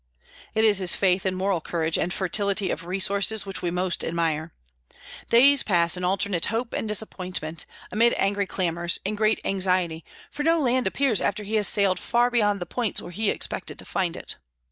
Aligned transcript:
It 0.55 0.65
is 0.65 0.79
his 0.79 0.95
faith 0.95 1.27
and 1.27 1.37
moral 1.37 1.61
courage 1.61 1.95
and 1.95 2.11
fertility 2.11 2.71
of 2.71 2.85
resources 2.87 3.45
which 3.45 3.61
we 3.61 3.69
most 3.69 4.03
admire. 4.03 4.51
Days 5.29 5.61
pass 5.61 5.95
in 5.95 6.03
alternate 6.03 6.47
hope 6.47 6.73
and 6.73 6.87
disappointment, 6.87 7.67
amid 7.91 8.15
angry 8.17 8.47
clamors, 8.47 8.99
in 9.05 9.13
great 9.13 9.39
anxiety, 9.45 10.03
for 10.31 10.41
no 10.41 10.59
land 10.59 10.87
appears 10.87 11.21
after 11.21 11.43
he 11.43 11.53
has 11.57 11.67
sailed 11.67 11.99
far 11.99 12.31
beyond 12.31 12.59
the 12.59 12.65
points 12.65 12.99
where 12.99 13.11
he 13.11 13.29
expected 13.29 13.77
to 13.77 13.85
find 13.85 14.15
it. 14.15 14.37